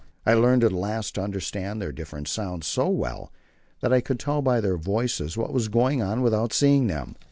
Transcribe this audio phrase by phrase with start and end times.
[0.25, 3.31] I learned at last to understand their different sounds so well
[3.81, 7.17] that I could tell by their voices what was going on without seeing them.